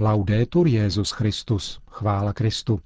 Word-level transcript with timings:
Laudetur 0.00 0.66
Jezus 0.66 1.10
Christus, 1.10 1.80
chvála 1.90 2.32
Kristu. 2.32 2.80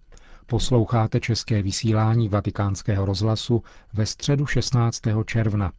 Posloucháte 0.47 1.20
české 1.20 1.62
vysílání 1.62 2.28
Vatikánského 2.28 3.04
rozhlasu 3.04 3.62
ve 3.93 4.07
středu 4.07 4.46
16. 4.46 5.01
června. 5.27 5.72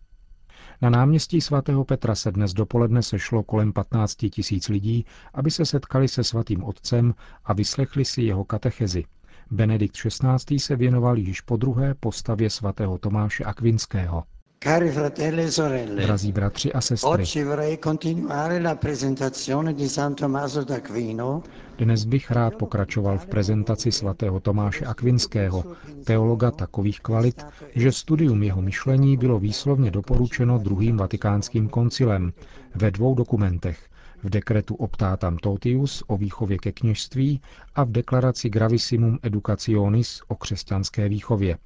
Na 0.82 0.90
náměstí 0.90 1.42
svatého 1.42 1.86
Petra 1.86 2.16
se 2.16 2.32
dnes 2.32 2.54
dopoledne 2.54 3.04
sešlo 3.04 3.44
kolem 3.44 3.74
15 3.74 4.16
tisíc 4.16 4.70
lidí, 4.70 5.06
aby 5.34 5.52
se 5.52 5.66
setkali 5.66 6.08
se 6.08 6.24
svatým 6.24 6.64
otcem 6.64 7.14
a 7.46 7.54
vyslechli 7.54 8.06
si 8.06 8.22
jeho 8.22 8.44
katechezi. 8.44 9.04
Benedikt 9.52 9.96
XVI. 9.96 10.60
se 10.60 10.76
věnoval 10.76 11.18
již 11.18 11.42
po 11.42 11.58
druhé 11.58 11.94
postavě 11.94 12.50
svatého 12.50 12.98
Tomáše 12.98 13.44
Akvinského. 13.44 14.24
Cari 14.64 14.92
fratelli 14.92 15.42
e 15.44 15.52
sorelle, 15.52 16.06
Drazí 16.06 16.32
bratři 16.32 16.74
a 16.74 16.82
sestry, 16.82 17.10
oggi 17.10 17.44
vorrei 17.44 17.80
continuare 17.80 18.60
la 18.62 18.76
presentazione 18.76 19.74
di 19.74 19.88
San 19.90 20.16
Tommaso 20.16 20.64
d'Aquino, 20.64 21.42
dnes 21.78 22.06
bych 22.06 22.32
rád 22.32 22.56
pokračoval 22.56 23.18
v 23.18 23.26
prezentaci 23.26 23.92
svatého 23.92 24.40
Tomáše 24.40 24.86
Akvinského, 24.86 25.64
teologa 26.04 26.52
takových 26.52 27.00
kvalit, 27.00 27.46
že 27.76 27.92
studium 27.92 28.44
jeho 28.44 28.62
myšlení 28.62 29.18
bylo 29.18 29.40
výslovně 29.40 29.92
doporučeno 29.92 30.58
druhým 30.58 30.98
vatikánským 30.98 31.70
koncilem 31.70 32.34
ve 32.76 32.92
dvou 32.92 33.16
dokumentech, 33.16 33.80
v 34.24 34.30
dekretu 34.30 34.76
Optatam 34.76 35.38
Totius 35.38 36.04
o 36.08 36.18
výchově 36.18 36.58
ke 36.58 36.72
kněžství 36.72 37.42
a 37.76 37.84
v 37.84 37.92
deklaraci 37.92 38.50
Gravissimum 38.50 39.20
Educationis 39.24 40.22
o 40.28 40.36
křesťanské 40.36 41.10
výchově. 41.10 41.58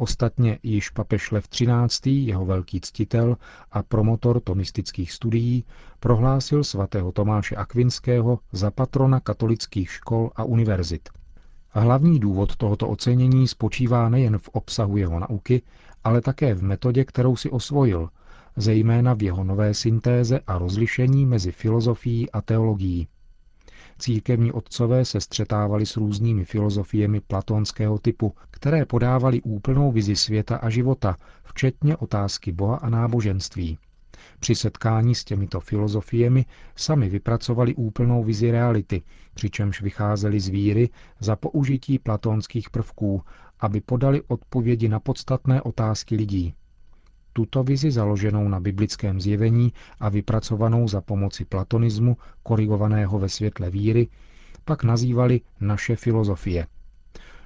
Ostatně 0.00 0.58
již 0.62 0.90
papež 0.90 1.30
Lev 1.30 1.48
XIII., 1.48 2.24
jeho 2.26 2.46
velký 2.46 2.80
ctitel 2.80 3.36
a 3.72 3.82
promotor 3.82 4.40
tomistických 4.40 5.12
studií, 5.12 5.64
prohlásil 6.00 6.64
svatého 6.64 7.12
Tomáše 7.12 7.56
Akvinského 7.56 8.38
za 8.52 8.70
patrona 8.70 9.20
katolických 9.20 9.90
škol 9.90 10.30
a 10.36 10.44
univerzit. 10.44 11.08
Hlavní 11.70 12.18
důvod 12.18 12.56
tohoto 12.56 12.88
ocenění 12.88 13.48
spočívá 13.48 14.08
nejen 14.08 14.38
v 14.38 14.48
obsahu 14.48 14.96
jeho 14.96 15.20
nauky, 15.20 15.62
ale 16.04 16.20
také 16.20 16.54
v 16.54 16.62
metodě, 16.62 17.04
kterou 17.04 17.36
si 17.36 17.50
osvojil, 17.50 18.08
zejména 18.56 19.14
v 19.14 19.22
jeho 19.22 19.44
nové 19.44 19.74
syntéze 19.74 20.40
a 20.46 20.58
rozlišení 20.58 21.26
mezi 21.26 21.52
filozofií 21.52 22.30
a 22.30 22.40
teologií. 22.40 23.08
Církevní 24.00 24.52
otcové 24.52 25.04
se 25.04 25.20
střetávali 25.20 25.86
s 25.86 25.96
různými 25.96 26.44
filozofiemi 26.44 27.20
platonského 27.20 27.98
typu, 27.98 28.34
které 28.50 28.84
podávaly 28.84 29.42
úplnou 29.42 29.92
vizi 29.92 30.16
světa 30.16 30.56
a 30.56 30.70
života, 30.70 31.16
včetně 31.44 31.96
otázky 31.96 32.52
Boha 32.52 32.76
a 32.76 32.88
náboženství. 32.88 33.78
Při 34.40 34.54
setkání 34.54 35.14
s 35.14 35.24
těmito 35.24 35.60
filozofiemi 35.60 36.44
sami 36.76 37.08
vypracovali 37.08 37.74
úplnou 37.74 38.24
vizi 38.24 38.50
reality, 38.50 39.02
přičemž 39.34 39.82
vycházeli 39.82 40.40
z 40.40 40.48
víry 40.48 40.88
za 41.18 41.36
použití 41.36 41.98
platonských 41.98 42.70
prvků, 42.70 43.22
aby 43.60 43.80
podali 43.80 44.22
odpovědi 44.22 44.88
na 44.88 45.00
podstatné 45.00 45.62
otázky 45.62 46.16
lidí. 46.16 46.54
Tuto 47.40 47.62
vizi 47.62 47.90
založenou 47.90 48.48
na 48.48 48.60
biblickém 48.60 49.20
zjevení 49.20 49.72
a 50.00 50.08
vypracovanou 50.08 50.88
za 50.88 51.00
pomoci 51.00 51.44
platonismu, 51.44 52.16
korigovaného 52.42 53.18
ve 53.18 53.28
světle 53.28 53.70
víry, 53.70 54.08
pak 54.64 54.84
nazývali 54.84 55.40
naše 55.60 55.96
filozofie. 55.96 56.66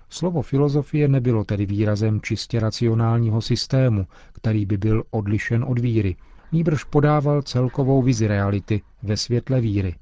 Slovo 0.09 0.43
filozofie 0.43 1.09
nebylo 1.09 1.45
tedy 1.45 1.67
výrazem 1.67 2.21
čistě 2.21 2.61
racionálního 2.61 3.41
systému, 3.41 4.07
který 4.33 4.67
by 4.67 4.77
byl 4.77 5.05
odlišen 5.11 5.65
od 5.69 5.79
víry, 5.79 6.17
nýbrž 6.53 6.85
podával 6.85 7.43
celkovou 7.43 8.03
vizi 8.03 8.27
reality 8.27 8.83
ve 9.03 9.17
světle 9.17 9.61
víry. 9.61 9.95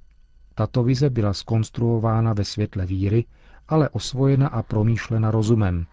Tato 0.54 0.82
vize 0.82 1.10
byla 1.10 1.32
skonstruována 1.32 2.32
ve 2.32 2.44
světle 2.44 2.86
víry, 2.86 3.24
ale 3.68 3.88
osvojena 3.88 4.48
a 4.48 4.62
promýšlena 4.62 5.30
rozumem, 5.30 5.86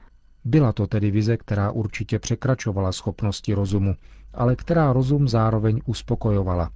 byla 0.45 0.73
to 0.73 0.87
tedy 0.87 1.11
vize, 1.11 1.37
která 1.37 1.71
určitě 1.71 2.19
překračovala 2.19 2.91
schopnosti 2.91 3.53
rozumu, 3.53 3.95
ale 4.33 4.55
která 4.55 4.93
rozum 4.93 5.27
zároveň 5.27 5.81
uspokojovala. 5.85 6.71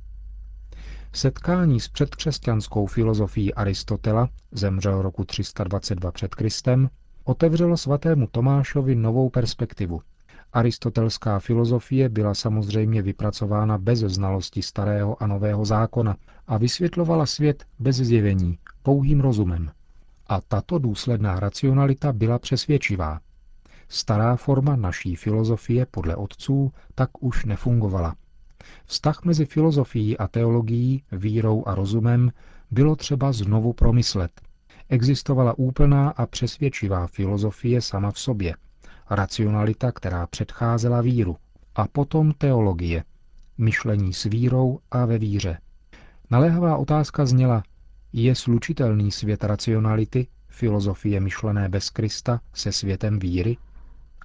Setkání 1.14 1.80
s 1.80 1.88
předkřesťanskou 1.88 2.86
filozofií 2.86 3.54
Aristotela, 3.54 4.30
zemřel 4.52 5.02
roku 5.02 5.26
322 5.26 6.12
před 6.12 6.36
Kristem, 6.36 6.90
otevřelo 7.24 7.78
svatému 7.78 8.28
Tomášovi 8.32 8.96
novou 8.96 9.30
perspektivu. 9.30 10.02
Aristotelská 10.54 11.40
filozofie 11.40 12.10
byla 12.10 12.34
samozřejmě 12.34 13.02
vypracována 13.02 13.78
bez 13.78 14.00
znalosti 14.00 14.62
starého 14.62 15.24
a 15.24 15.28
nového 15.28 15.66
zákona 15.66 16.16
a 16.48 16.58
vysvětlovala 16.58 17.26
svět 17.26 17.66
bez 17.80 17.96
zjevení, 17.96 18.58
pouhým 18.84 19.20
rozumem. 19.20 19.72
A 20.28 20.42
tato 20.42 20.80
důsledná 20.80 21.40
racionalita 21.40 22.14
byla 22.14 22.40
přesvědčivá. 22.40 23.20
Stará 23.94 24.36
forma 24.36 24.76
naší 24.76 25.16
filozofie 25.16 25.86
podle 25.86 26.16
otců 26.16 26.72
tak 26.96 27.24
už 27.24 27.46
nefungovala. 27.46 28.16
Vztah 28.86 29.24
mezi 29.24 29.46
filozofií 29.46 30.18
a 30.18 30.28
teologií, 30.28 31.04
vírou 31.12 31.68
a 31.68 31.76
rozumem 31.76 32.32
bylo 32.72 32.96
třeba 32.96 33.32
znovu 33.32 33.74
promyslet. 33.74 34.42
Existovala 34.90 35.58
úplná 35.58 36.10
a 36.10 36.26
přesvědčivá 36.26 37.08
filozofie 37.08 37.82
sama 37.82 38.12
v 38.12 38.20
sobě, 38.20 38.56
racionalita, 39.10 39.92
která 39.92 40.28
předcházela 40.28 41.02
víru, 41.02 41.38
a 41.76 41.88
potom 41.88 42.32
teologie, 42.38 43.04
myšlení 43.58 44.14
s 44.14 44.24
vírou 44.24 44.80
a 44.92 45.06
ve 45.06 45.18
víře. 45.18 45.58
Naléhavá 46.30 46.78
otázka 46.78 47.26
zněla, 47.26 47.64
je 48.14 48.36
slučitelný 48.36 49.12
svět 49.12 49.44
racionality, 49.44 50.28
filozofie 50.48 51.20
myšlené 51.20 51.70
bez 51.70 51.90
Krista, 51.90 52.42
se 52.54 52.72
světem 52.72 53.20
víry? 53.20 53.58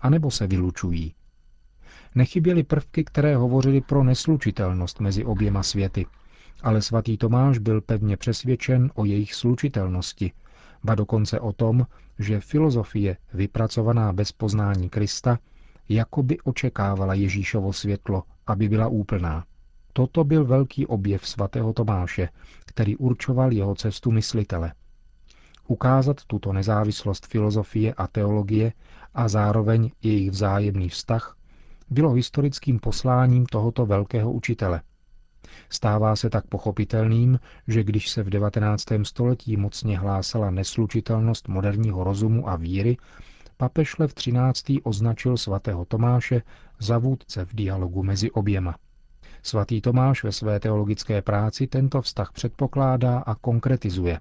Anebo 0.01 0.31
se 0.31 0.47
vylučují. 0.47 1.15
Nechyběly 2.15 2.63
prvky, 2.63 3.05
které 3.05 3.37
hovořily 3.37 3.81
pro 3.81 4.05
neslučitelnost 4.05 5.01
mezi 5.01 5.25
oběma 5.25 5.63
světy, 5.63 6.07
ale 6.63 6.83
svatý 6.83 7.19
Tomáš 7.19 7.59
byl 7.59 7.81
pevně 7.81 8.17
přesvědčen 8.17 8.91
o 8.95 9.05
jejich 9.05 9.35
slučitelnosti, 9.35 10.33
ba 10.85 10.95
dokonce 10.95 11.41
o 11.41 11.53
tom, 11.53 11.87
že 12.19 12.41
filozofie 12.41 13.17
vypracovaná 13.35 14.13
bez 14.13 14.33
poznání 14.33 14.89
Krista 14.89 15.39
jakoby 15.89 16.41
očekávala 16.41 17.15
Ježíšovo 17.15 17.73
světlo, 17.73 18.23
aby 18.47 18.69
byla 18.69 18.89
úplná. 18.89 19.45
Toto 19.93 20.25
byl 20.25 20.45
velký 20.45 20.87
objev 20.87 21.29
svatého 21.29 21.73
Tomáše, 21.73 22.29
který 22.67 22.97
určoval 22.97 23.53
jeho 23.53 23.75
cestu 23.75 24.11
myslitele. 24.11 24.73
Ukázat 25.67 26.25
tuto 26.25 26.53
nezávislost 26.53 27.27
filozofie 27.27 27.95
a 27.95 28.07
teologie 28.07 28.73
a 29.15 29.29
zároveň 29.29 29.91
jejich 30.03 30.31
vzájemný 30.31 30.89
vztah, 30.89 31.37
bylo 31.91 32.13
historickým 32.13 32.79
posláním 32.79 33.47
tohoto 33.47 33.87
velkého 33.87 34.33
učitele. 34.33 34.83
Stává 35.71 36.17
se 36.17 36.31
tak 36.31 36.47
pochopitelným, 36.47 37.41
že 37.69 37.85
když 37.85 38.09
se 38.09 38.23
v 38.23 38.31
19. 38.31 38.85
století 39.03 39.57
mocně 39.57 39.99
hlásala 39.99 40.51
neslučitelnost 40.51 41.49
moderního 41.49 42.05
rozumu 42.05 42.49
a 42.49 42.57
víry, 42.57 42.97
papež 43.57 43.99
Lev 43.99 44.15
XIII. 44.15 44.83
označil 44.83 45.37
svatého 45.37 45.85
Tomáše 45.85 46.43
za 46.79 46.99
vůdce 46.99 47.45
v 47.45 47.55
dialogu 47.55 48.03
mezi 48.03 48.31
oběma. 48.31 48.77
Svatý 49.43 49.81
Tomáš 49.81 50.25
ve 50.25 50.33
své 50.33 50.61
teologické 50.61 51.23
práci 51.23 51.67
tento 51.67 52.03
vztah 52.03 52.33
předpokládá 52.33 53.19
a 53.19 53.35
konkretizuje. 53.35 54.21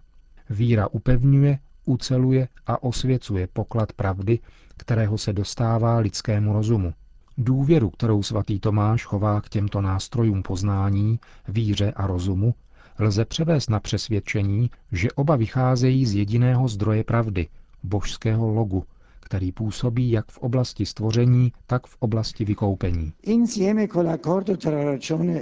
Víra 0.49 0.87
upevňuje, 0.87 1.59
uceluje 1.85 2.47
a 2.67 2.83
osvěcuje 2.83 3.47
poklad 3.47 3.93
pravdy, 3.93 4.39
kterého 4.77 5.17
se 5.17 5.33
dostává 5.33 5.97
lidskému 5.97 6.53
rozumu. 6.53 6.93
Důvěru, 7.37 7.89
kterou 7.89 8.23
svatý 8.23 8.59
Tomáš 8.59 9.05
chová 9.05 9.41
k 9.41 9.49
těmto 9.49 9.81
nástrojům 9.81 10.43
poznání, 10.43 11.19
víře 11.47 11.91
a 11.95 12.07
rozumu, 12.07 12.53
lze 12.99 13.25
převést 13.25 13.69
na 13.69 13.79
přesvědčení, 13.79 14.69
že 14.91 15.11
oba 15.11 15.35
vycházejí 15.35 16.05
z 16.05 16.15
jediného 16.15 16.67
zdroje 16.67 17.03
pravdy, 17.03 17.47
božského 17.83 18.49
logu, 18.49 18.83
který 19.19 19.51
působí 19.51 20.11
jak 20.11 20.25
v 20.31 20.37
oblasti 20.37 20.85
stvoření, 20.85 21.51
tak 21.67 21.87
v 21.87 21.95
oblasti 21.99 22.45
vykoupení. 22.45 23.13
insieme 23.23 23.87
con 23.87 24.05
l'accordo 24.05 24.57
tra 24.57 24.83
ragione 24.83 25.41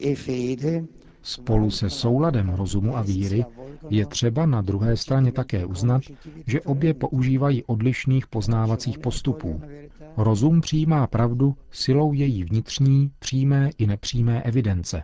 e 0.00 0.14
fede, 0.14 0.84
Spolu 1.26 1.70
se 1.70 1.90
souladem 1.90 2.48
rozumu 2.48 2.96
a 2.96 3.02
víry 3.02 3.44
je 3.90 4.06
třeba 4.06 4.46
na 4.46 4.62
druhé 4.62 4.96
straně 4.96 5.32
také 5.32 5.66
uznat, 5.66 6.02
že 6.46 6.60
obě 6.60 6.94
používají 6.94 7.64
odlišných 7.64 8.26
poznávacích 8.26 8.98
postupů. 8.98 9.62
Rozum 10.16 10.60
přijímá 10.60 11.06
pravdu 11.06 11.56
silou 11.70 12.12
její 12.12 12.44
vnitřní, 12.44 13.10
přímé 13.18 13.70
i 13.78 13.86
nepřímé 13.86 14.42
evidence. 14.42 15.02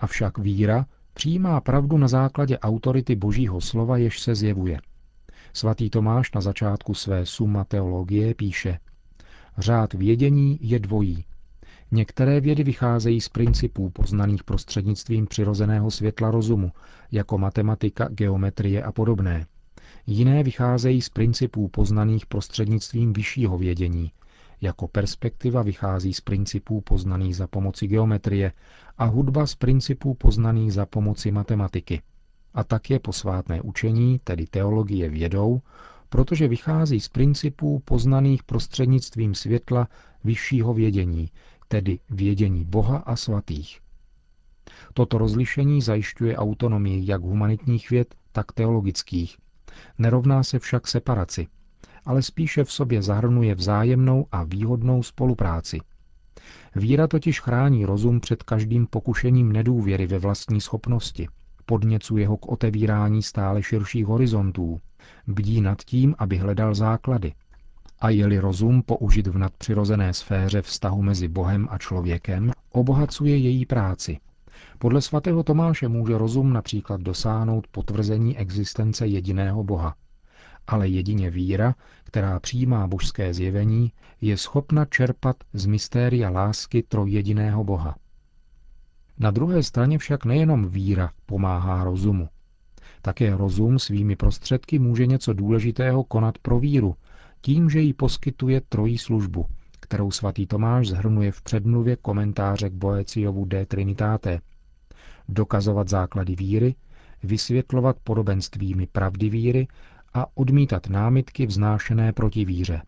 Avšak 0.00 0.38
víra 0.38 0.86
přijímá 1.14 1.60
pravdu 1.60 1.98
na 1.98 2.08
základě 2.08 2.58
autority 2.58 3.16
božího 3.16 3.60
slova, 3.60 3.96
jež 3.96 4.20
se 4.20 4.34
zjevuje. 4.34 4.80
Svatý 5.52 5.90
Tomáš 5.90 6.32
na 6.32 6.40
začátku 6.40 6.94
své 6.94 7.26
Summa 7.26 7.64
teologie 7.64 8.34
píše 8.34 8.78
Řád 9.58 9.94
vědění 9.94 10.58
je 10.60 10.78
dvojí. 10.78 11.24
Některé 11.92 12.40
vědy 12.40 12.64
vycházejí 12.64 13.20
z 13.20 13.28
principů 13.28 13.90
poznaných 13.90 14.44
prostřednictvím 14.44 15.26
přirozeného 15.26 15.90
světla 15.90 16.30
rozumu, 16.30 16.72
jako 17.12 17.38
matematika, 17.38 18.08
geometrie 18.08 18.82
a 18.82 18.92
podobné. 18.92 19.46
Jiné 20.06 20.42
vycházejí 20.42 21.02
z 21.02 21.08
principů 21.08 21.68
poznaných 21.68 22.26
prostřednictvím 22.26 23.12
vyššího 23.12 23.58
vědění, 23.58 24.12
jako 24.60 24.88
perspektiva 24.88 25.62
vychází 25.62 26.14
z 26.14 26.20
principů 26.20 26.80
poznaných 26.80 27.36
za 27.36 27.46
pomoci 27.46 27.86
geometrie 27.86 28.52
a 28.98 29.04
hudba 29.04 29.46
z 29.46 29.54
principů 29.54 30.14
poznaných 30.14 30.72
za 30.72 30.86
pomoci 30.86 31.30
matematiky. 31.30 32.02
A 32.54 32.64
tak 32.64 32.90
je 32.90 32.98
posvátné 32.98 33.62
učení, 33.62 34.20
tedy 34.24 34.46
teologie 34.46 35.08
vědou, 35.08 35.60
protože 36.08 36.48
vychází 36.48 37.00
z 37.00 37.08
principů 37.08 37.82
poznaných 37.84 38.42
prostřednictvím 38.42 39.34
světla 39.34 39.88
vyššího 40.24 40.74
vědění, 40.74 41.28
tedy 41.70 41.98
vědění 42.10 42.64
Boha 42.64 42.96
a 42.98 43.16
svatých. 43.16 43.80
Toto 44.94 45.18
rozlišení 45.18 45.82
zajišťuje 45.82 46.36
autonomii 46.36 47.10
jak 47.10 47.22
humanitních 47.22 47.90
věd, 47.90 48.14
tak 48.32 48.52
teologických. 48.52 49.36
Nerovná 49.98 50.42
se 50.42 50.58
však 50.58 50.88
separaci, 50.88 51.46
ale 52.04 52.22
spíše 52.22 52.64
v 52.64 52.72
sobě 52.72 53.02
zahrnuje 53.02 53.54
vzájemnou 53.54 54.26
a 54.32 54.44
výhodnou 54.44 55.02
spolupráci. 55.02 55.78
Víra 56.76 57.06
totiž 57.06 57.40
chrání 57.40 57.84
rozum 57.84 58.20
před 58.20 58.42
každým 58.42 58.86
pokušením 58.86 59.52
nedůvěry 59.52 60.06
ve 60.06 60.18
vlastní 60.18 60.60
schopnosti, 60.60 61.28
podněcuje 61.66 62.28
ho 62.28 62.36
k 62.36 62.48
otevírání 62.48 63.22
stále 63.22 63.62
širších 63.62 64.06
horizontů, 64.06 64.80
bdí 65.26 65.60
nad 65.60 65.82
tím, 65.82 66.14
aby 66.18 66.36
hledal 66.36 66.74
základy. 66.74 67.32
A 68.00 68.10
je-li 68.10 68.38
rozum 68.38 68.82
použit 68.82 69.26
v 69.26 69.38
nadpřirozené 69.38 70.14
sféře 70.14 70.62
vztahu 70.62 71.02
mezi 71.02 71.28
Bohem 71.28 71.68
a 71.70 71.78
člověkem, 71.78 72.52
obohacuje 72.72 73.36
její 73.36 73.66
práci. 73.66 74.18
Podle 74.78 75.00
svatého 75.00 75.42
Tomáše 75.42 75.88
může 75.88 76.18
rozum 76.18 76.52
například 76.52 77.00
dosáhnout 77.00 77.66
potvrzení 77.66 78.38
existence 78.38 79.06
jediného 79.06 79.64
Boha. 79.64 79.94
Ale 80.66 80.88
jedině 80.88 81.30
víra, 81.30 81.74
která 82.04 82.40
přijímá 82.40 82.86
božské 82.86 83.34
zjevení, 83.34 83.92
je 84.20 84.36
schopna 84.36 84.84
čerpat 84.84 85.36
z 85.52 85.66
mystéria 85.66 86.30
lásky 86.30 86.82
trojjediného 86.82 87.64
Boha. 87.64 87.96
Na 89.18 89.30
druhé 89.30 89.62
straně 89.62 89.98
však 89.98 90.24
nejenom 90.24 90.68
víra 90.68 91.10
pomáhá 91.26 91.84
rozumu. 91.84 92.28
Také 93.02 93.36
rozum 93.36 93.78
svými 93.78 94.16
prostředky 94.16 94.78
může 94.78 95.06
něco 95.06 95.32
důležitého 95.32 96.04
konat 96.04 96.38
pro 96.38 96.58
víru, 96.58 96.94
tím, 97.40 97.70
že 97.70 97.80
jí 97.80 97.92
poskytuje 97.92 98.60
trojí 98.68 98.98
službu, 98.98 99.46
kterou 99.80 100.10
svatý 100.10 100.46
Tomáš 100.46 100.88
zhrnuje 100.88 101.32
v 101.32 101.42
předmluvě 101.42 101.96
komentáře 101.96 102.70
k 102.70 102.72
Boeciovu 102.72 103.44
de 103.44 103.66
Trinitate. 103.66 104.40
Dokazovat 105.28 105.88
základy 105.88 106.36
víry, 106.36 106.74
vysvětlovat 107.22 107.96
podobenstvími 108.04 108.86
pravdy 108.86 109.30
víry 109.30 109.68
a 110.14 110.26
odmítat 110.36 110.88
námitky 110.88 111.46
vznášené 111.46 112.12
proti 112.12 112.44
víře. 112.44 112.82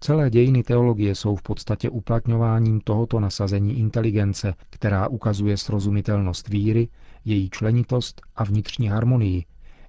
Celé 0.00 0.30
dějiny 0.30 0.62
teologie 0.62 1.14
jsou 1.14 1.36
v 1.36 1.42
podstatě 1.42 1.90
uplatňováním 1.90 2.80
tohoto 2.80 3.20
nasazení 3.20 3.78
inteligence, 3.78 4.54
která 4.70 5.08
ukazuje 5.08 5.56
srozumitelnost 5.56 6.48
víry, 6.48 6.88
její 7.24 7.50
členitost 7.50 8.22
a 8.36 8.44
vnitřní 8.44 8.88
harmonii, 8.88 9.44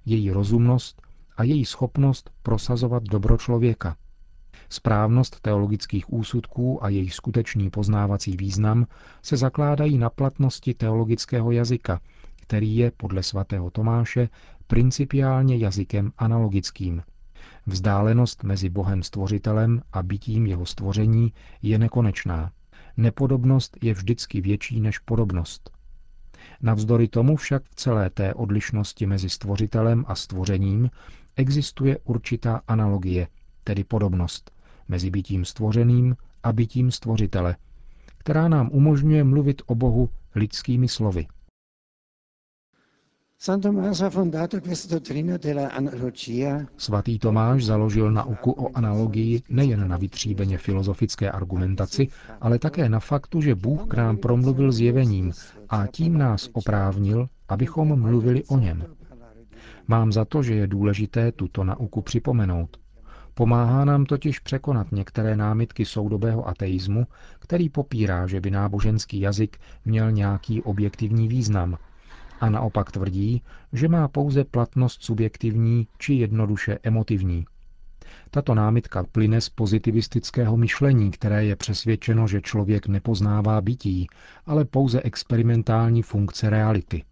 její 0.06 0.30
rozumnost 0.30 1.02
a 1.36 1.42
její 1.42 1.64
schopnost 1.64 2.30
prosazovat 2.42 3.02
dobro 3.02 3.38
člověka. 3.38 3.96
Správnost 4.68 5.40
teologických 5.40 6.12
úsudků 6.12 6.84
a 6.84 6.88
jejich 6.88 7.14
skutečný 7.14 7.70
poznávací 7.70 8.36
význam 8.36 8.86
se 9.22 9.36
zakládají 9.36 9.98
na 9.98 10.10
platnosti 10.10 10.74
teologického 10.74 11.50
jazyka, 11.52 12.00
který 12.36 12.76
je 12.76 12.90
podle 12.96 13.22
svatého 13.22 13.70
Tomáše 13.70 14.28
principiálně 14.66 15.56
jazykem 15.56 16.12
analogickým. 16.18 17.02
Vzdálenost 17.66 18.44
mezi 18.44 18.68
Bohem 18.68 19.02
stvořitelem 19.02 19.82
a 19.92 20.02
bytím 20.02 20.46
jeho 20.46 20.66
stvoření 20.66 21.32
je 21.62 21.78
nekonečná. 21.78 22.50
Nepodobnost 22.96 23.78
je 23.82 23.94
vždycky 23.94 24.40
větší 24.40 24.80
než 24.80 24.98
podobnost. 24.98 25.70
Navzdory 26.62 27.08
tomu 27.08 27.36
však 27.36 27.62
v 27.64 27.74
celé 27.74 28.10
té 28.10 28.34
odlišnosti 28.34 29.06
mezi 29.06 29.28
stvořitelem 29.28 30.04
a 30.08 30.14
stvořením 30.14 30.90
existuje 31.36 31.98
určitá 32.04 32.60
analogie, 32.68 33.28
tedy 33.64 33.84
podobnost, 33.84 34.50
mezi 34.88 35.10
bytím 35.10 35.44
stvořeným 35.44 36.16
a 36.42 36.52
bytím 36.52 36.90
stvořitele, 36.90 37.56
která 38.18 38.48
nám 38.48 38.68
umožňuje 38.72 39.24
mluvit 39.24 39.62
o 39.66 39.74
Bohu 39.74 40.08
lidskými 40.34 40.88
slovy. 40.88 41.26
Svatý 46.76 47.18
Tomáš 47.18 47.64
založil 47.64 48.12
nauku 48.12 48.52
o 48.52 48.76
analogii 48.76 49.42
nejen 49.48 49.88
na 49.88 49.96
vytříbeně 49.96 50.58
filozofické 50.58 51.30
argumentaci, 51.30 52.08
ale 52.40 52.58
také 52.58 52.88
na 52.88 53.00
faktu, 53.00 53.40
že 53.40 53.54
Bůh 53.54 53.86
k 53.88 53.94
nám 53.94 54.16
promluvil 54.16 54.72
zjevením 54.72 55.32
a 55.68 55.86
tím 55.86 56.18
nás 56.18 56.48
oprávnil, 56.52 57.28
abychom 57.48 58.00
mluvili 58.00 58.44
o 58.44 58.58
něm. 58.58 58.84
Mám 59.88 60.12
za 60.12 60.24
to, 60.24 60.42
že 60.42 60.54
je 60.54 60.66
důležité 60.66 61.32
tuto 61.32 61.64
nauku 61.64 62.02
připomenout. 62.02 62.76
Pomáhá 63.34 63.84
nám 63.84 64.04
totiž 64.04 64.38
překonat 64.38 64.92
některé 64.92 65.36
námitky 65.36 65.84
soudobého 65.84 66.48
ateismu, 66.48 67.06
který 67.38 67.68
popírá, 67.68 68.26
že 68.26 68.40
by 68.40 68.50
náboženský 68.50 69.20
jazyk 69.20 69.58
měl 69.84 70.12
nějaký 70.12 70.62
objektivní 70.62 71.28
význam, 71.28 71.78
a 72.40 72.50
naopak 72.50 72.92
tvrdí, 72.92 73.42
že 73.72 73.88
má 73.88 74.08
pouze 74.08 74.44
platnost 74.44 75.02
subjektivní 75.02 75.88
či 75.98 76.14
jednoduše 76.14 76.78
emotivní. 76.82 77.44
Tato 78.30 78.54
námitka 78.54 79.04
plyne 79.12 79.40
z 79.40 79.48
pozitivistického 79.48 80.56
myšlení, 80.56 81.10
které 81.10 81.44
je 81.44 81.56
přesvědčeno, 81.56 82.28
že 82.28 82.40
člověk 82.40 82.86
nepoznává 82.86 83.60
bytí, 83.60 84.06
ale 84.46 84.64
pouze 84.64 85.00
experimentální 85.02 86.02
funkce 86.02 86.50
reality. 86.50 87.02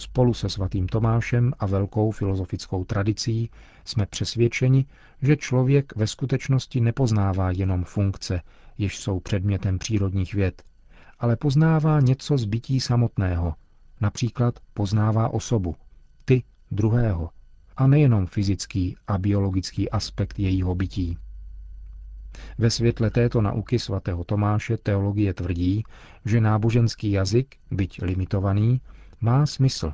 Spolu 0.00 0.34
se 0.34 0.48
svatým 0.48 0.86
Tomášem 0.86 1.52
a 1.58 1.66
velkou 1.66 2.10
filozofickou 2.10 2.84
tradicí 2.84 3.50
jsme 3.84 4.06
přesvědčeni, 4.06 4.86
že 5.22 5.36
člověk 5.36 5.96
ve 5.96 6.06
skutečnosti 6.06 6.80
nepoznává 6.80 7.50
jenom 7.50 7.84
funkce, 7.84 8.40
jež 8.78 8.98
jsou 8.98 9.20
předmětem 9.20 9.78
přírodních 9.78 10.34
věd, 10.34 10.62
ale 11.18 11.36
poznává 11.36 12.00
něco 12.00 12.38
z 12.38 12.44
bytí 12.44 12.80
samotného, 12.80 13.54
Například 14.00 14.58
poznává 14.74 15.28
osobu, 15.28 15.76
ty 16.24 16.42
druhého, 16.70 17.30
a 17.76 17.86
nejenom 17.86 18.26
fyzický 18.26 18.96
a 19.06 19.18
biologický 19.18 19.90
aspekt 19.90 20.38
jejího 20.38 20.74
bytí. 20.74 21.18
Ve 22.58 22.70
světle 22.70 23.10
této 23.10 23.40
nauky 23.40 23.78
svatého 23.78 24.24
Tomáše 24.24 24.76
teologie 24.76 25.34
tvrdí, 25.34 25.84
že 26.24 26.40
náboženský 26.40 27.10
jazyk, 27.10 27.56
byť 27.70 28.02
limitovaný, 28.02 28.80
má 29.20 29.46
smysl, 29.46 29.92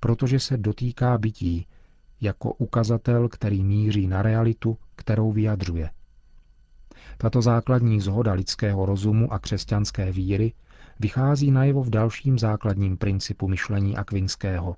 protože 0.00 0.40
se 0.40 0.56
dotýká 0.56 1.18
bytí, 1.18 1.66
jako 2.20 2.52
ukazatel, 2.52 3.28
který 3.28 3.64
míří 3.64 4.06
na 4.06 4.22
realitu, 4.22 4.78
kterou 4.96 5.32
vyjadřuje. 5.32 5.90
Tato 7.18 7.42
základní 7.42 8.00
zhoda 8.00 8.32
lidského 8.32 8.86
rozumu 8.86 9.32
a 9.32 9.38
křesťanské 9.38 10.12
víry 10.12 10.52
vychází 11.00 11.50
najevo 11.50 11.82
v 11.82 11.90
dalším 11.90 12.38
základním 12.38 12.96
principu 12.96 13.48
myšlení 13.48 13.96
akvinského. 13.96 14.76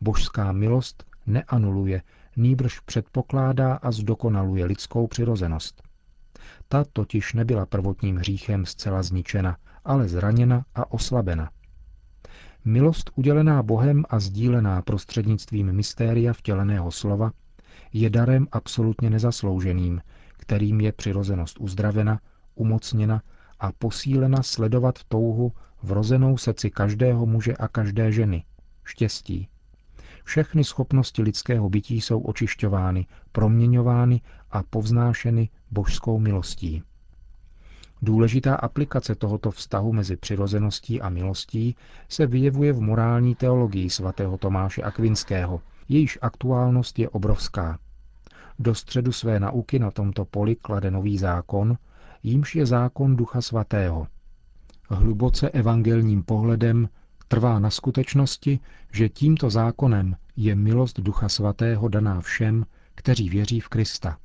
Božská 0.00 0.52
milost 0.52 1.04
neanuluje, 1.26 2.02
nýbrž 2.36 2.80
předpokládá 2.80 3.74
a 3.74 3.90
zdokonaluje 3.90 4.64
lidskou 4.64 5.06
přirozenost. 5.06 5.82
Ta 6.68 6.84
totiž 6.92 7.32
nebyla 7.32 7.66
prvotním 7.66 8.16
hříchem 8.16 8.66
zcela 8.66 9.02
zničena, 9.02 9.56
ale 9.84 10.08
zraněna 10.08 10.64
a 10.74 10.92
oslabena. 10.92 11.50
Milost 12.64 13.10
udělená 13.14 13.62
Bohem 13.62 14.04
a 14.10 14.20
sdílená 14.20 14.82
prostřednictvím 14.82 15.72
mystéria 15.72 16.32
vtěleného 16.32 16.90
slova 16.90 17.32
je 17.92 18.10
darem 18.10 18.46
absolutně 18.52 19.10
nezaslouženým, 19.10 20.02
kterým 20.36 20.80
je 20.80 20.92
přirozenost 20.92 21.60
uzdravena, 21.60 22.20
umocněna 22.54 23.22
a 23.60 23.72
posílena 23.72 24.42
sledovat 24.42 24.98
touhu 25.08 25.52
vrozenou 25.82 26.36
srdci 26.38 26.70
každého 26.70 27.26
muže 27.26 27.56
a 27.56 27.68
každé 27.68 28.12
ženy, 28.12 28.44
štěstí. 28.84 29.48
Všechny 30.24 30.64
schopnosti 30.64 31.22
lidského 31.22 31.70
bytí 31.70 32.00
jsou 32.00 32.20
očišťovány, 32.20 33.06
proměňovány 33.32 34.20
a 34.50 34.62
povznášeny 34.62 35.48
božskou 35.70 36.18
milostí. 36.18 36.82
Důležitá 38.02 38.54
aplikace 38.54 39.14
tohoto 39.14 39.50
vztahu 39.50 39.92
mezi 39.92 40.16
přirozeností 40.16 41.00
a 41.00 41.08
milostí 41.08 41.76
se 42.08 42.26
vyjevuje 42.26 42.72
v 42.72 42.80
morální 42.80 43.34
teologii 43.34 43.90
svatého 43.90 44.38
Tomáše 44.38 44.82
Akvinského, 44.82 45.60
jejíž 45.88 46.18
aktuálnost 46.22 46.98
je 46.98 47.08
obrovská. 47.08 47.78
Do 48.58 48.74
středu 48.74 49.12
své 49.12 49.40
nauky 49.40 49.78
na 49.78 49.90
tomto 49.90 50.24
poli 50.24 50.56
klade 50.56 50.90
nový 50.90 51.18
zákon, 51.18 51.76
jímž 52.22 52.54
je 52.54 52.66
zákon 52.66 53.16
Ducha 53.16 53.40
Svatého. 53.40 54.06
Hluboce 54.90 55.50
evangelním 55.50 56.22
pohledem 56.22 56.88
trvá 57.28 57.58
na 57.58 57.70
skutečnosti, 57.70 58.60
že 58.92 59.08
tímto 59.08 59.50
zákonem 59.50 60.16
je 60.36 60.54
milost 60.54 61.00
Ducha 61.00 61.28
Svatého 61.28 61.88
daná 61.88 62.20
všem, 62.20 62.66
kteří 62.94 63.28
věří 63.28 63.60
v 63.60 63.68
Krista. 63.68 64.18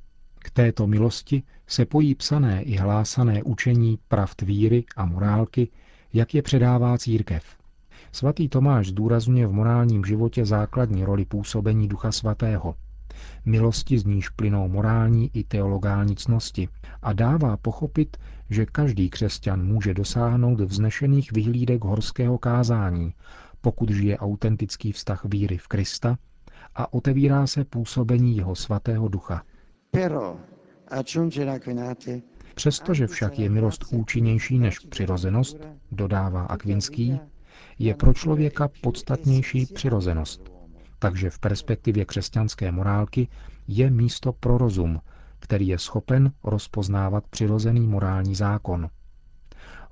K 0.46 0.50
této 0.50 0.86
milosti 0.86 1.42
se 1.66 1.84
pojí 1.84 2.14
psané 2.14 2.62
i 2.62 2.76
hlásané 2.76 3.42
učení 3.42 3.98
pravd 4.08 4.42
víry 4.42 4.84
a 4.96 5.06
morálky, 5.06 5.68
jak 6.12 6.34
je 6.34 6.42
předává 6.42 6.98
církev. 6.98 7.44
Svatý 8.12 8.48
Tomáš 8.48 8.88
zdůrazňuje 8.88 9.46
v 9.46 9.52
morálním 9.52 10.04
životě 10.04 10.46
základní 10.46 11.04
roli 11.04 11.24
působení 11.24 11.88
Ducha 11.88 12.12
Svatého, 12.12 12.74
milosti 13.44 13.98
z 13.98 14.04
níž 14.04 14.28
plynou 14.28 14.68
morální 14.68 15.30
i 15.34 15.44
teologální 15.44 16.16
cnosti 16.16 16.68
a 17.02 17.12
dává 17.12 17.56
pochopit, 17.56 18.16
že 18.50 18.66
každý 18.66 19.10
křesťan 19.10 19.66
může 19.66 19.94
dosáhnout 19.94 20.60
vznešených 20.60 21.32
vyhlídek 21.32 21.84
horského 21.84 22.38
kázání, 22.38 23.14
pokud 23.60 23.90
žije 23.90 24.18
autentický 24.18 24.92
vztah 24.92 25.24
víry 25.24 25.58
v 25.58 25.68
Krista 25.68 26.18
a 26.74 26.92
otevírá 26.92 27.46
se 27.46 27.64
působení 27.64 28.36
jeho 28.36 28.54
svatého 28.54 29.08
ducha. 29.08 29.42
Přestože 32.54 33.06
však 33.06 33.38
je 33.38 33.48
milost 33.50 33.84
účinnější 33.92 34.58
než 34.58 34.78
přirozenost, 34.78 35.56
dodává 35.92 36.42
Akvinský, 36.42 37.20
je 37.78 37.94
pro 37.94 38.14
člověka 38.14 38.68
podstatnější 38.80 39.66
přirozenost. 39.66 40.52
Takže 40.98 41.30
v 41.30 41.38
perspektivě 41.38 42.04
křesťanské 42.04 42.72
morálky 42.72 43.28
je 43.68 43.90
místo 43.90 44.32
pro 44.32 44.58
rozum, 44.58 45.00
který 45.38 45.68
je 45.68 45.78
schopen 45.78 46.32
rozpoznávat 46.44 47.26
přirozený 47.30 47.86
morální 47.86 48.34
zákon. 48.34 48.88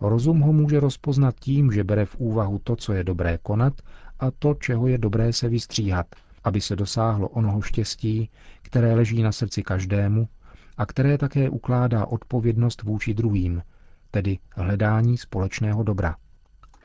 Rozum 0.01 0.41
ho 0.41 0.53
může 0.53 0.81
rozpoznat 0.81 1.35
tím, 1.41 1.73
že 1.73 1.85
bere 1.85 2.05
v 2.07 2.17
úvahu 2.17 2.59
to, 2.59 2.77
co 2.77 2.93
je 2.93 3.05
dobré 3.05 3.39
konat 3.43 3.73
a 4.21 4.31
to, 4.31 4.55
čeho 4.55 4.87
je 4.87 4.99
dobré 4.99 5.33
se 5.33 5.49
vystříhat, 5.49 6.07
aby 6.45 6.61
se 6.61 6.77
dosáhlo 6.77 7.29
onoho 7.29 7.61
štěstí, 7.63 8.31
které 8.63 8.95
leží 8.95 9.23
na 9.23 9.33
srdci 9.33 9.63
každému 9.63 10.29
a 10.77 10.87
které 10.87 11.19
také 11.19 11.51
ukládá 11.51 12.07
odpovědnost 12.07 12.83
vůči 12.83 13.15
druhým, 13.15 13.63
tedy 14.11 14.39
hledání 14.57 15.19
společného 15.19 15.83
dobra. 15.83 16.17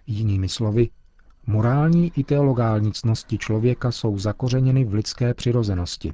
Jinými 0.07 0.49
slovy, 0.49 0.89
morální 1.47 2.11
i 2.15 2.23
teologální 2.23 2.91
cnosti 2.93 3.37
člověka 3.37 3.91
jsou 3.91 4.17
zakořeněny 4.17 4.85
v 4.85 4.93
lidské 4.93 5.33
přirozenosti. 5.33 6.13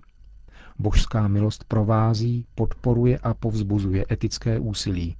Božská 0.80 1.28
milost 1.28 1.64
provází, 1.64 2.46
podporuje 2.56 3.18
a 3.18 3.34
povzbuzuje 3.34 4.06
etické 4.12 4.60
úsilí. 4.60 5.16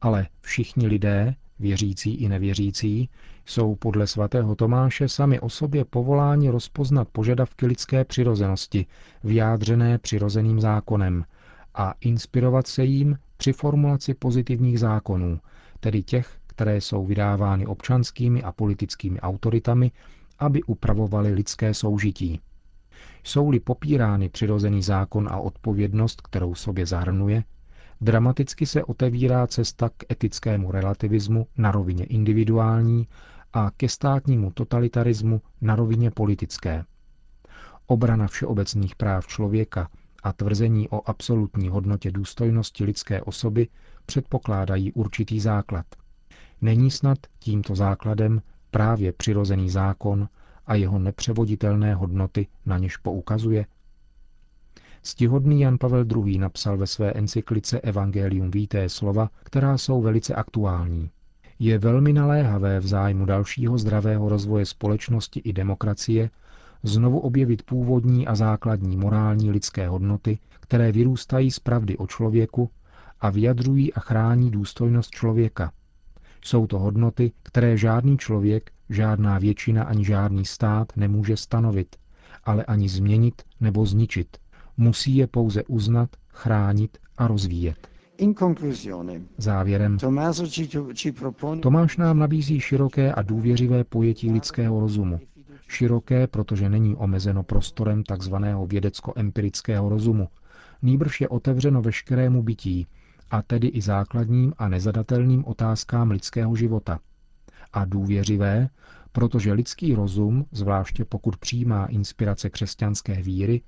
Ale 0.00 0.26
všichni 0.40 0.86
lidé, 0.86 1.34
věřící 1.62 2.14
i 2.14 2.28
nevěřící, 2.28 3.08
jsou 3.46 3.74
podle 3.74 4.06
svatého 4.06 4.54
Tomáše 4.54 5.08
sami 5.08 5.40
o 5.40 5.48
sobě 5.48 5.84
povoláni 5.84 6.50
rozpoznat 6.50 7.08
požadavky 7.12 7.66
lidské 7.66 8.04
přirozenosti, 8.04 8.86
vyjádřené 9.24 9.98
přirozeným 9.98 10.60
zákonem, 10.60 11.24
a 11.74 11.94
inspirovat 12.00 12.66
se 12.66 12.84
jím 12.84 13.18
při 13.36 13.52
formulaci 13.52 14.14
pozitivních 14.14 14.80
zákonů, 14.80 15.40
tedy 15.80 16.02
těch, 16.02 16.36
které 16.46 16.80
jsou 16.80 17.06
vydávány 17.06 17.66
občanskými 17.66 18.42
a 18.42 18.52
politickými 18.52 19.20
autoritami, 19.20 19.90
aby 20.38 20.62
upravovali 20.62 21.32
lidské 21.32 21.74
soužití. 21.74 22.40
Jsou-li 23.24 23.60
popírány 23.60 24.28
přirozený 24.28 24.82
zákon 24.82 25.28
a 25.28 25.36
odpovědnost, 25.36 26.20
kterou 26.20 26.54
sobě 26.54 26.86
zahrnuje, 26.86 27.44
dramaticky 28.02 28.66
se 28.66 28.84
otevírá 28.84 29.46
cesta 29.46 29.88
k 29.88 30.12
etickému 30.12 30.70
relativismu 30.70 31.46
na 31.56 31.70
rovině 31.70 32.04
individuální 32.04 33.08
a 33.52 33.70
ke 33.70 33.88
státnímu 33.88 34.50
totalitarismu 34.50 35.42
na 35.60 35.76
rovině 35.76 36.10
politické. 36.10 36.84
Obrana 37.86 38.26
všeobecných 38.26 38.96
práv 38.96 39.26
člověka 39.26 39.88
a 40.22 40.32
tvrzení 40.32 40.88
o 40.88 41.08
absolutní 41.10 41.68
hodnotě 41.68 42.10
důstojnosti 42.10 42.84
lidské 42.84 43.22
osoby 43.22 43.68
předpokládají 44.06 44.92
určitý 44.92 45.40
základ. 45.40 45.86
Není 46.60 46.90
snad 46.90 47.18
tímto 47.38 47.74
základem 47.74 48.42
právě 48.70 49.12
přirozený 49.12 49.70
zákon 49.70 50.28
a 50.66 50.74
jeho 50.74 50.98
nepřevoditelné 50.98 51.94
hodnoty, 51.94 52.46
na 52.66 52.78
něž 52.78 52.96
poukazuje? 52.96 53.66
Stihodný 55.04 55.60
Jan 55.60 55.78
Pavel 55.78 56.04
II. 56.16 56.38
napsal 56.38 56.76
ve 56.76 56.86
své 56.86 57.12
encyklice 57.12 57.80
Evangelium 57.80 58.50
víté 58.50 58.88
slova, 58.88 59.30
která 59.42 59.78
jsou 59.78 60.02
velice 60.02 60.34
aktuální. 60.34 61.10
Je 61.58 61.78
velmi 61.78 62.12
naléhavé 62.12 62.80
v 62.80 62.86
zájmu 62.86 63.24
dalšího 63.24 63.78
zdravého 63.78 64.28
rozvoje 64.28 64.66
společnosti 64.66 65.40
i 65.40 65.52
demokracie 65.52 66.30
znovu 66.82 67.18
objevit 67.18 67.62
původní 67.62 68.26
a 68.26 68.34
základní 68.34 68.96
morální 68.96 69.50
lidské 69.50 69.88
hodnoty, 69.88 70.38
které 70.60 70.92
vyrůstají 70.92 71.50
z 71.50 71.58
pravdy 71.58 71.96
o 71.96 72.06
člověku 72.06 72.70
a 73.20 73.30
vyjadřují 73.30 73.94
a 73.94 74.00
chrání 74.00 74.50
důstojnost 74.50 75.10
člověka. 75.10 75.72
Jsou 76.44 76.66
to 76.66 76.78
hodnoty, 76.78 77.32
které 77.42 77.76
žádný 77.76 78.18
člověk, 78.18 78.70
žádná 78.88 79.38
většina 79.38 79.84
ani 79.84 80.04
žádný 80.04 80.44
stát 80.44 80.96
nemůže 80.96 81.36
stanovit, 81.36 81.96
ale 82.44 82.64
ani 82.64 82.88
změnit 82.88 83.42
nebo 83.60 83.86
zničit. 83.86 84.41
Musí 84.76 85.16
je 85.16 85.26
pouze 85.26 85.62
uznat, 85.64 86.10
chránit 86.28 86.98
a 87.18 87.26
rozvíjet. 87.26 87.88
Závěrem. 89.38 89.98
Tomáš 91.60 91.96
nám 91.96 92.18
nabízí 92.18 92.60
široké 92.60 93.12
a 93.12 93.22
důvěřivé 93.22 93.84
pojetí 93.84 94.32
lidského 94.32 94.80
rozumu, 94.80 95.20
široké, 95.68 96.26
protože 96.26 96.68
není 96.68 96.96
omezeno 96.96 97.42
prostorem 97.42 98.02
tzv. 98.02 98.34
vědecko-empirického 98.66 99.88
rozumu, 99.88 100.28
nýbrž 100.82 101.20
je 101.20 101.28
otevřeno 101.28 101.82
veškerému 101.82 102.42
bytí, 102.42 102.86
a 103.30 103.42
tedy 103.42 103.68
i 103.68 103.80
základním 103.80 104.52
a 104.58 104.68
nezadatelným 104.68 105.44
otázkám 105.44 106.10
lidského 106.10 106.56
života. 106.56 106.98
A 107.72 107.84
důvěřivé, 107.84 108.68
protože 109.12 109.52
lidský 109.52 109.94
rozum, 109.94 110.46
zvláště 110.52 111.04
pokud 111.04 111.36
přijímá 111.36 111.86
inspirace 111.86 112.50
křesťanské 112.50 113.22
víry, 113.22 113.60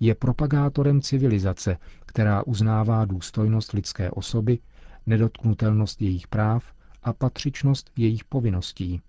je 0.00 0.14
propagátorem 0.14 1.00
civilizace, 1.00 1.78
která 2.06 2.42
uznává 2.42 3.04
důstojnost 3.04 3.72
lidské 3.72 4.10
osoby, 4.10 4.58
nedotknutelnost 5.06 6.02
jejich 6.02 6.26
práv 6.28 6.64
a 7.02 7.12
patřičnost 7.12 7.90
jejich 7.96 8.24
povinností, 8.24 9.00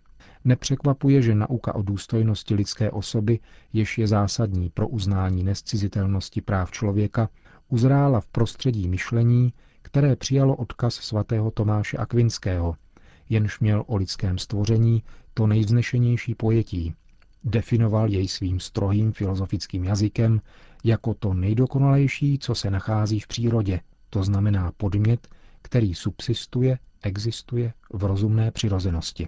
Nepřekvapuje, 0.45 1.21
že 1.21 1.35
nauka 1.35 1.75
o 1.75 1.81
důstojnosti 1.81 2.55
lidské 2.55 2.91
osoby, 2.91 3.39
jež 3.73 3.97
je 3.97 4.07
zásadní 4.07 4.69
pro 4.69 4.87
uznání 4.87 5.43
nescizitelnosti 5.43 6.41
práv 6.41 6.71
člověka, 6.71 7.29
uzrála 7.69 8.19
v 8.21 8.27
prostředí 8.27 8.87
myšlení, 8.87 9.53
které 9.81 10.15
přijalo 10.15 10.55
odkaz 10.55 10.93
svatého 10.95 11.51
Tomáše 11.51 11.97
Akvinského, 11.97 12.75
jenž 13.29 13.59
měl 13.59 13.83
o 13.87 13.95
lidském 13.95 14.37
stvoření 14.37 15.03
to 15.33 15.47
nejvznešenější 15.47 16.35
pojetí. 16.35 16.93
Definoval 17.43 18.09
jej 18.09 18.27
svým 18.27 18.59
strohým 18.59 19.11
filozofickým 19.11 19.83
jazykem 19.83 20.41
jako 20.83 21.13
to 21.13 21.33
nejdokonalejší, 21.33 22.39
co 22.39 22.55
se 22.55 22.69
nachází 22.69 23.19
v 23.19 23.27
přírodě, 23.27 23.79
to 24.09 24.23
znamená 24.23 24.71
podmět, 24.77 25.27
který 25.61 25.93
subsistuje, 25.93 26.79
existuje 27.03 27.73
v 27.93 28.03
rozumné 28.03 28.51
přirozenosti. 28.51 29.27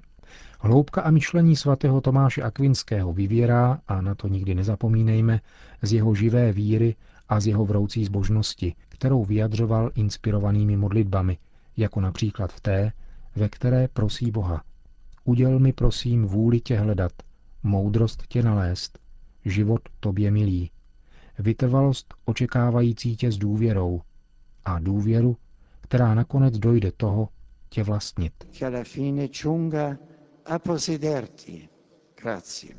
Hloubka 0.59 1.01
a 1.01 1.11
myšlení 1.11 1.55
svatého 1.55 2.01
Tomáše 2.01 2.41
Akvinského 2.41 3.13
vyvěrá, 3.13 3.79
a 3.87 4.01
na 4.01 4.15
to 4.15 4.27
nikdy 4.27 4.55
nezapomínejme, 4.55 5.41
z 5.81 5.93
jeho 5.93 6.15
živé 6.15 6.53
víry 6.53 6.95
a 7.29 7.39
z 7.39 7.47
jeho 7.47 7.65
vroucí 7.65 8.05
zbožnosti, 8.05 8.75
kterou 8.89 9.25
vyjadřoval 9.25 9.91
inspirovanými 9.95 10.77
modlitbami, 10.77 11.37
jako 11.77 12.01
například 12.01 12.53
v 12.53 12.61
té, 12.61 12.91
ve 13.35 13.49
které 13.49 13.87
prosí 13.87 14.31
Boha. 14.31 14.63
Uděl 15.23 15.59
mi 15.59 15.73
prosím 15.73 16.25
vůli 16.25 16.59
tě 16.59 16.79
hledat, 16.79 17.11
moudrost 17.63 18.23
tě 18.27 18.43
nalézt, 18.43 18.99
život 19.45 19.81
tobě 19.99 20.31
milý, 20.31 20.71
vytrvalost 21.39 22.13
očekávající 22.25 23.15
tě 23.15 23.31
s 23.31 23.37
důvěrou 23.37 24.01
a 24.65 24.79
důvěru, 24.79 25.37
která 25.81 26.13
nakonec 26.15 26.57
dojde 26.57 26.91
toho 26.91 27.29
tě 27.69 27.83
vlastnit. 27.83 28.33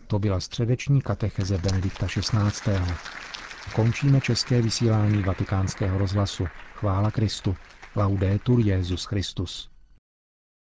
To 0.07 0.19
byla 0.19 0.41
středeční 0.41 1.01
katecheze 1.01 1.59
Benedikta 1.59 2.07
XVI. 2.07 2.73
Končíme 3.75 4.21
české 4.21 4.63
vysílání 4.63 5.23
vatikánského 5.23 5.99
rozhlasu. 5.99 6.45
Chvála 6.75 7.11
Kristu. 7.11 7.57
Laudetur 7.97 8.61
Jezus 8.61 9.05
Christus. 9.05 9.72